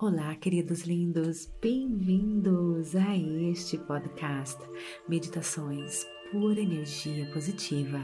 [0.00, 4.56] Olá, queridos lindos, bem-vindos a este podcast
[5.08, 8.00] Meditações por Energia Positiva.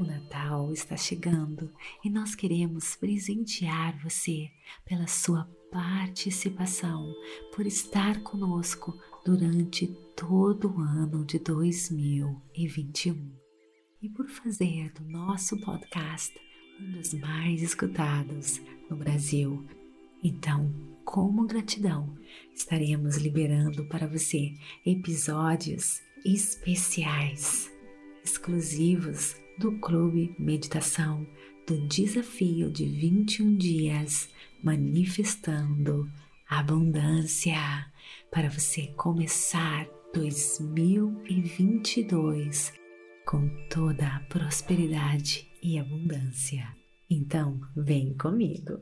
[0.00, 1.70] O Natal está chegando
[2.02, 4.48] e nós queremos presentear você
[4.86, 7.14] pela sua participação,
[7.54, 13.30] por estar conosco durante todo o ano de 2021
[14.00, 16.34] e por fazer do nosso podcast
[16.80, 18.58] um dos mais escutados
[18.88, 19.68] no Brasil
[20.22, 20.72] então,
[21.04, 22.14] como gratidão,
[22.54, 24.54] estaremos liberando para você
[24.84, 27.72] episódios especiais,
[28.24, 31.26] exclusivos do Clube Meditação
[31.66, 34.28] do Desafio de 21 Dias
[34.62, 36.08] Manifestando
[36.48, 37.90] Abundância
[38.30, 42.72] para você começar 2022
[43.26, 46.66] com toda a prosperidade e abundância.
[47.10, 48.80] Então, vem comigo!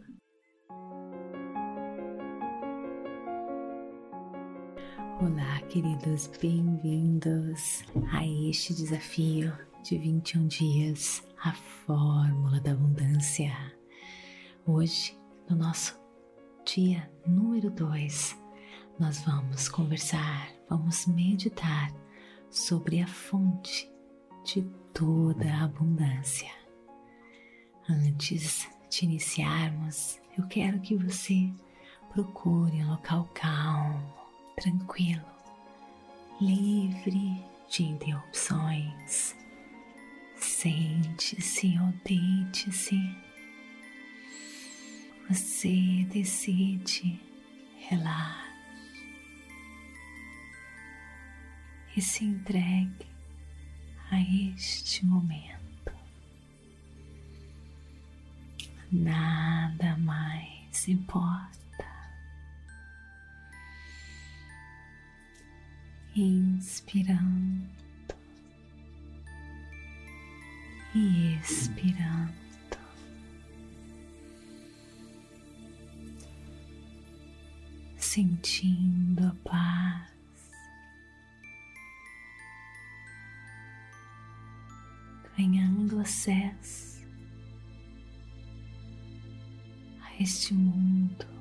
[5.18, 9.50] Olá, queridos, bem-vindos a este desafio
[9.82, 13.50] de 21 dias, a Fórmula da Abundância.
[14.66, 15.98] Hoje, no nosso
[16.66, 18.36] dia número 2,
[18.98, 21.90] nós vamos conversar, vamos meditar
[22.51, 23.90] sobre a fonte
[24.45, 24.60] de
[24.92, 26.51] toda a abundância.
[27.88, 31.51] Antes de iniciarmos, eu quero que você
[32.12, 34.26] procure um local calmo
[34.57, 35.24] tranquilo,
[36.40, 39.37] livre de interrupções.
[40.37, 42.98] Sente-se ou deite-se.
[45.29, 47.21] Você decide
[47.88, 48.46] relaxe
[51.96, 53.07] e se entregue
[54.10, 55.57] a este momento.
[58.93, 61.65] Nada mais importa.
[66.16, 67.69] Inspirando
[70.94, 72.34] e expirando.
[77.98, 80.10] Sentindo a paz,
[85.36, 87.04] ganhando acesso
[90.00, 91.35] a este mundo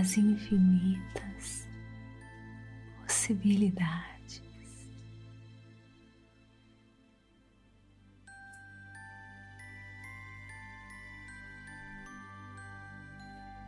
[0.00, 1.68] as infinitas
[3.02, 4.42] possibilidades.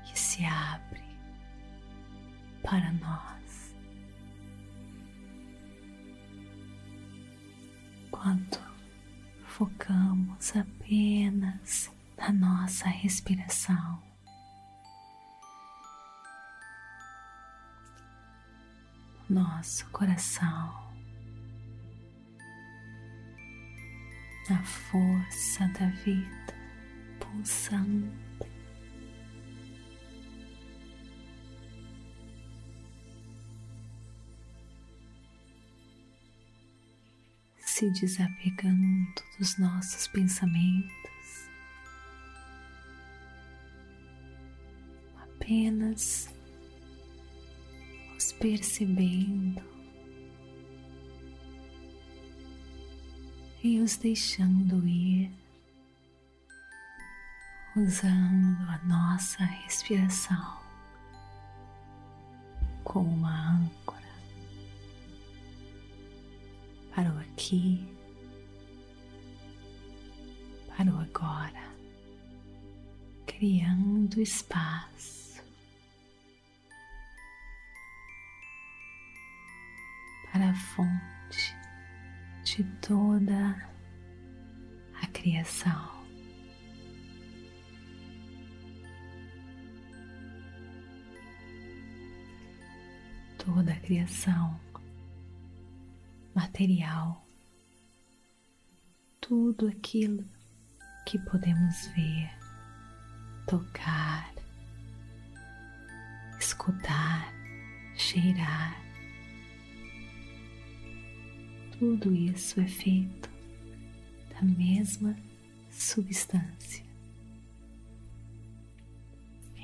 [0.05, 1.03] Que se abre
[2.63, 3.75] para nós
[8.11, 8.59] quando
[9.47, 14.10] focamos apenas na nossa respiração.
[19.31, 20.91] Nosso coração,
[24.51, 26.55] a força da vida
[27.21, 28.11] pulsando.
[37.59, 41.49] Se desapegando dos nossos pensamentos,
[45.23, 46.40] apenas
[48.41, 49.63] percebendo
[53.63, 55.31] e os deixando ir,
[57.77, 60.59] usando a nossa respiração
[62.83, 64.01] como uma âncora
[66.95, 67.87] para o aqui,
[70.75, 71.75] para o agora,
[73.27, 75.30] criando espaço
[80.41, 81.55] para a fonte
[82.45, 83.69] de toda
[85.03, 86.01] a criação.
[93.37, 94.59] Toda a criação
[96.35, 97.23] material,
[99.21, 100.27] tudo aquilo
[101.05, 102.31] que podemos ver,
[103.47, 104.33] tocar,
[106.39, 107.31] escutar,
[107.95, 108.90] cheirar,
[111.81, 113.31] tudo isso é feito
[114.35, 115.17] da mesma
[115.71, 116.85] substância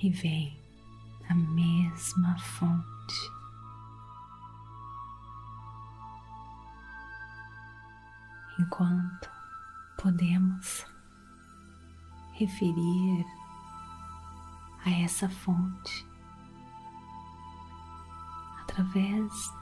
[0.02, 0.58] e vem
[1.28, 3.30] da mesma fonte.
[8.58, 9.30] Enquanto
[9.98, 10.86] podemos
[12.32, 13.26] referir
[14.86, 16.06] a essa fonte
[18.62, 19.52] através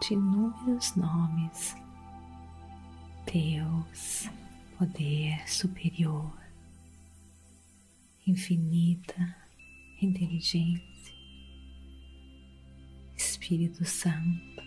[0.00, 1.76] de inúmeros nomes.
[3.30, 4.28] Deus,
[4.78, 6.32] poder superior,
[8.26, 9.36] infinita
[10.00, 11.14] inteligência,
[13.16, 14.62] Espírito Santo,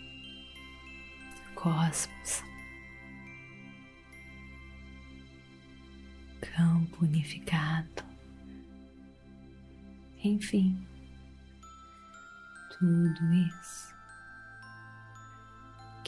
[1.56, 2.44] cosmos,
[6.42, 8.04] campo unificado,
[10.24, 10.88] enfim,
[12.78, 13.93] tudo isso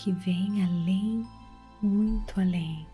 [0.05, 1.27] que vem além,
[1.81, 2.85] muito além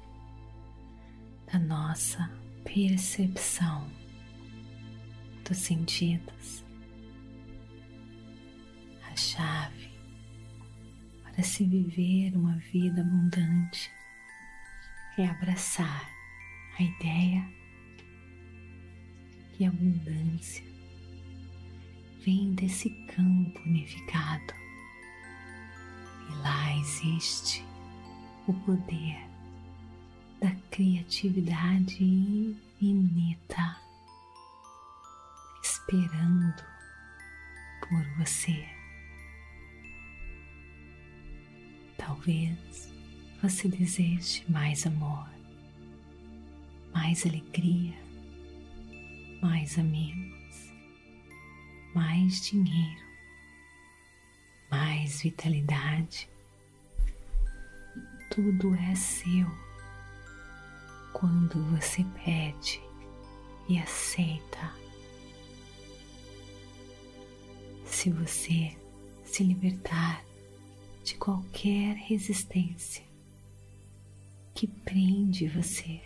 [1.52, 2.32] da nossa
[2.64, 3.86] percepção
[5.44, 6.64] dos sentidos.
[9.12, 9.90] A chave
[11.22, 13.92] para se viver uma vida abundante
[15.18, 16.10] é abraçar
[16.80, 17.46] a ideia
[19.52, 20.64] que a abundância
[22.24, 24.61] vem desse campo unificado
[26.32, 27.66] e lá existe
[28.48, 29.20] o poder
[30.40, 33.78] da criatividade infinita
[35.64, 36.64] esperando
[37.82, 38.68] por você.
[41.98, 42.92] Talvez
[43.42, 45.30] você deseje mais amor,
[46.94, 47.98] mais alegria,
[49.42, 50.72] mais amigos,
[51.94, 53.11] mais dinheiro,
[54.72, 56.30] mais vitalidade.
[58.30, 59.46] Tudo é seu
[61.12, 62.82] quando você pede
[63.68, 64.74] e aceita
[67.86, 68.76] se você
[69.24, 70.24] se libertar
[71.04, 73.04] de qualquer resistência
[74.56, 76.02] que prende você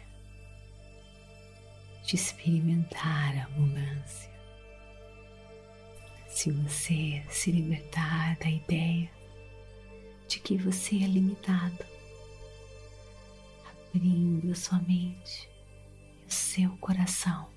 [2.05, 4.34] de experimentar a abundância.
[6.35, 9.09] Se você se libertar da ideia
[10.27, 11.83] de que você é limitado,
[13.93, 15.49] abrindo sua mente
[16.21, 17.47] e o seu coração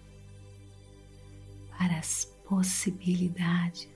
[1.77, 3.89] para as possibilidades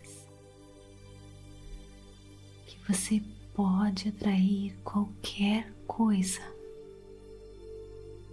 [2.92, 3.22] você
[3.54, 6.40] pode atrair qualquer coisa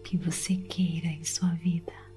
[0.03, 2.08] que você queira em sua vida.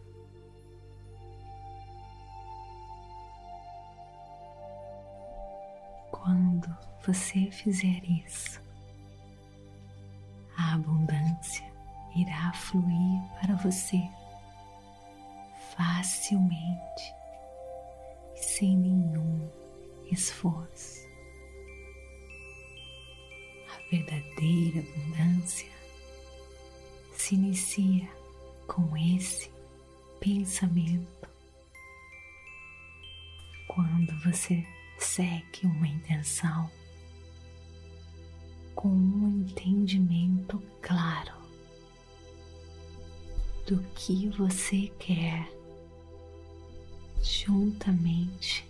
[6.22, 6.68] Quando
[7.04, 8.60] você fizer isso,
[10.56, 11.64] a abundância
[12.14, 14.00] irá fluir para você
[15.76, 17.14] facilmente
[18.36, 19.50] e sem nenhum
[20.12, 21.12] esforço
[23.92, 25.68] verdadeira abundância
[27.14, 28.08] se inicia
[28.66, 29.50] com esse
[30.18, 31.28] pensamento.
[33.68, 34.66] Quando você
[35.02, 36.70] segue uma intenção
[38.74, 41.34] com um entendimento claro
[43.66, 45.48] do que você quer,
[47.22, 48.66] juntamente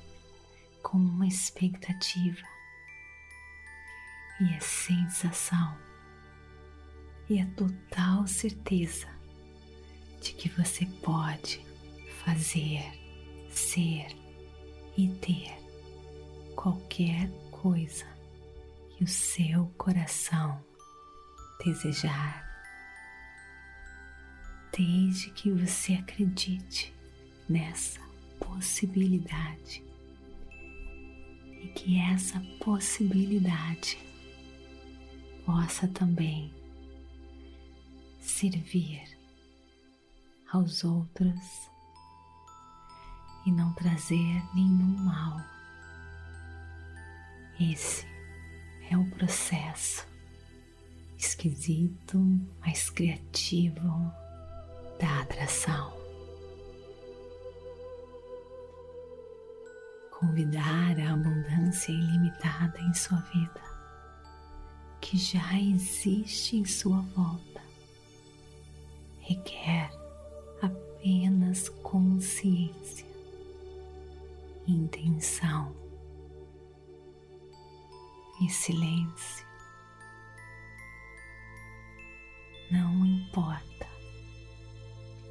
[0.83, 2.47] com uma expectativa
[4.41, 5.79] e a sensação
[7.29, 9.09] e a total certeza
[10.21, 11.65] de que você pode
[12.25, 12.83] fazer,
[13.51, 14.09] ser
[14.97, 15.62] e ter
[16.55, 18.07] qualquer coisa
[18.97, 20.63] que o seu coração
[21.65, 22.45] desejar,
[24.77, 26.93] desde que você acredite
[27.49, 28.01] nessa
[28.39, 29.85] possibilidade
[31.61, 33.99] e que essa possibilidade
[35.45, 36.53] possa também
[38.21, 39.03] servir
[40.53, 41.71] aos outros
[43.47, 45.52] e não trazer nenhum mal.
[47.71, 48.05] Esse
[48.91, 50.05] é o processo
[51.17, 52.19] esquisito,
[52.61, 54.13] mas criativo
[54.99, 55.93] da atração.
[60.19, 63.63] Convidar a abundância ilimitada em sua vida
[65.01, 67.61] que já existe em sua volta
[69.21, 69.89] requer
[70.61, 73.07] apenas consciência,
[74.67, 75.82] intenção
[78.45, 79.47] e silêncio.
[82.71, 83.87] Não importa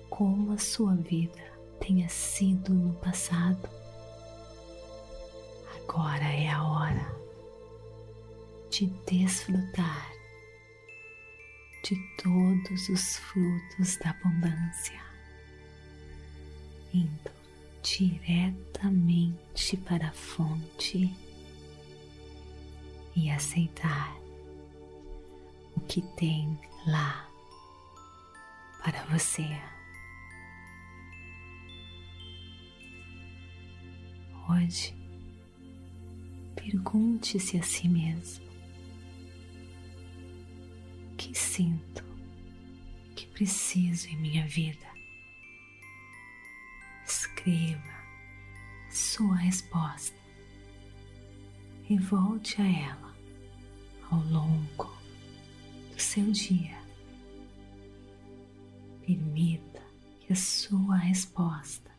[0.10, 1.42] como a sua vida
[1.80, 3.70] tenha sido no passado,
[5.76, 7.16] agora é a hora
[8.70, 10.12] de desfrutar
[11.84, 15.02] de todos os frutos da abundância,
[16.94, 17.32] indo
[17.82, 21.12] diretamente para a fonte
[23.16, 24.16] e aceitar
[25.76, 27.30] o que tem lá
[28.84, 29.48] para você.
[34.50, 34.94] Hoje,
[36.56, 38.46] pergunte-se a si mesmo:
[41.12, 42.04] o que sinto,
[43.16, 44.88] que preciso em minha vida?
[47.06, 47.92] Escreva
[48.88, 50.21] a sua resposta
[51.92, 53.14] e volte a ela
[54.10, 54.98] ao longo
[55.92, 56.78] do seu dia.
[59.06, 59.84] Permita
[60.22, 61.92] que a sua resposta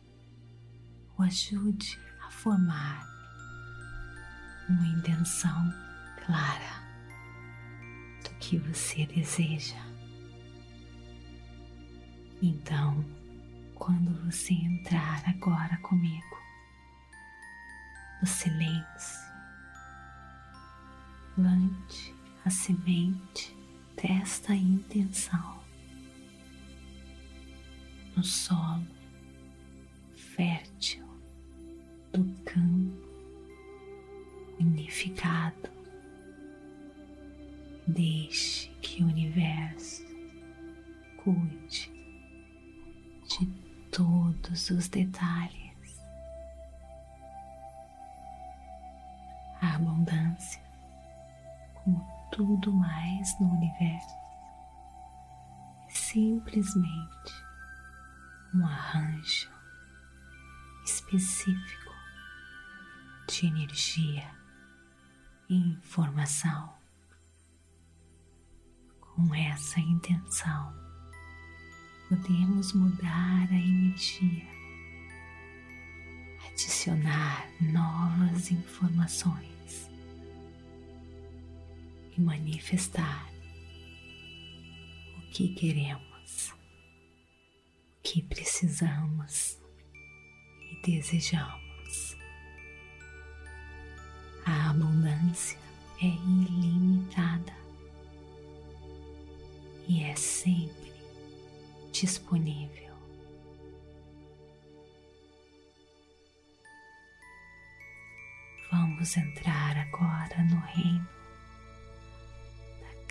[1.15, 3.07] o ajude a formar
[4.67, 5.71] uma intenção
[6.25, 6.81] clara
[8.23, 9.77] do que você deseja.
[12.41, 13.05] Então,
[13.75, 16.41] quando você entrar agora comigo
[18.19, 19.32] no silêncio,
[21.35, 22.13] plante
[22.45, 23.55] a semente
[23.95, 25.59] desta intenção
[28.15, 28.85] no solo
[30.15, 31.05] fértil
[32.11, 33.07] do campo
[34.59, 35.71] unificado.
[37.87, 38.52] Deixe
[53.39, 54.15] no universo,
[55.87, 57.33] é simplesmente
[58.53, 59.49] um arranjo
[60.85, 61.93] específico
[63.27, 64.29] de energia
[65.49, 66.73] e informação.
[68.99, 70.73] Com essa intenção,
[72.09, 74.47] podemos mudar a energia,
[76.47, 79.52] adicionar novas informações
[82.17, 83.29] e manifestar
[85.17, 86.53] o que queremos
[88.03, 89.57] que precisamos
[90.69, 92.17] e desejamos.
[94.45, 95.57] A abundância
[96.01, 97.55] é ilimitada
[99.87, 100.93] e é sempre
[101.91, 102.93] disponível.
[108.69, 111.22] Vamos entrar agora no reino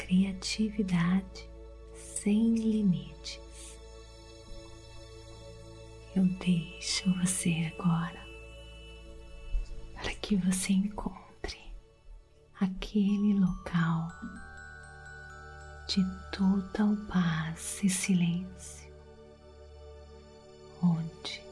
[0.02, 1.48] criatividade
[1.94, 3.78] sem limites.
[6.14, 8.20] Eu deixo você agora
[9.94, 11.58] para que você encontre
[12.60, 14.08] aquele local
[15.86, 18.92] de total paz e silêncio,
[20.82, 21.42] onde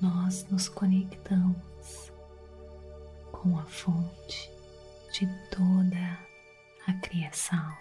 [0.00, 2.10] nós nos conectamos
[3.30, 4.50] com a fonte
[5.12, 6.07] de toda
[7.28, 7.78] a criação.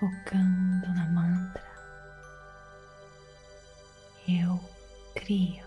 [0.00, 1.62] focando na mantra.
[4.26, 4.58] Eu
[5.14, 5.61] crio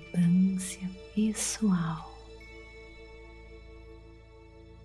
[0.00, 2.18] abundância pessoal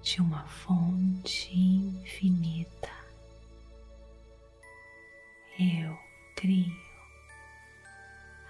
[0.02, 2.92] de uma fonte infinita.
[5.58, 5.98] Eu
[6.36, 6.76] crio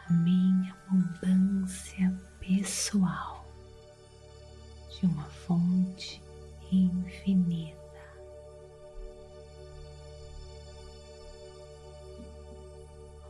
[0.08, 3.46] a minha abundância pessoal
[4.90, 6.22] de uma fonte
[6.72, 7.86] infinita.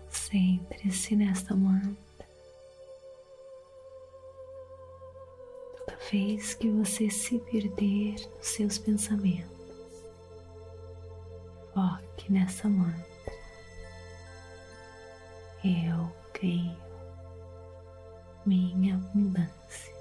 [0.07, 2.04] Concentre-se nesta mantra
[6.11, 9.55] vez que você se perder nos seus pensamentos,
[11.73, 13.05] foque nessa mantra.
[15.63, 16.77] Eu crio
[18.45, 19.95] minha abundância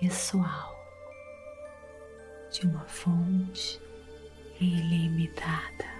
[0.00, 0.74] pessoal
[2.50, 3.80] de uma fonte
[4.58, 5.99] ilimitada.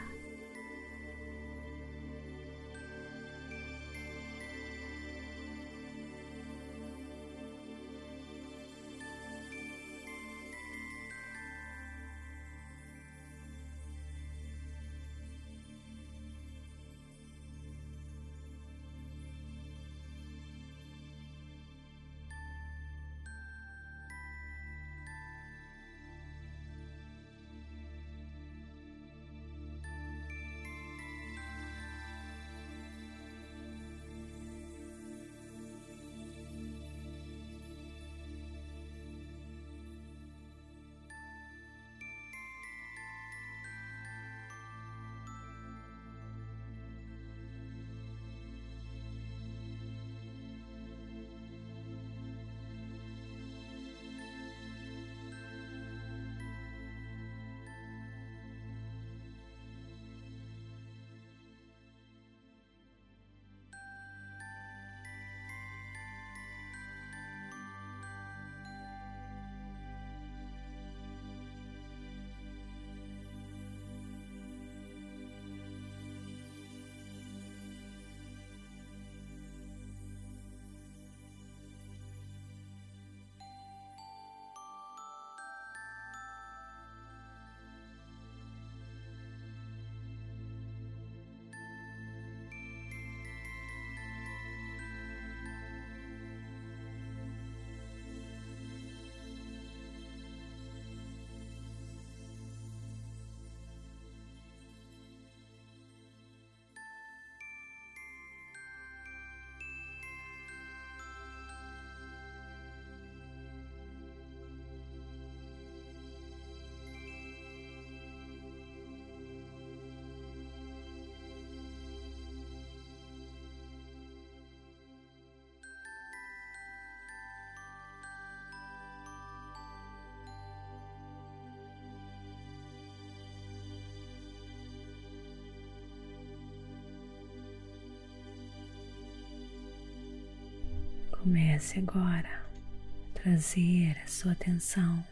[141.30, 145.06] Comece agora a trazer a sua atenção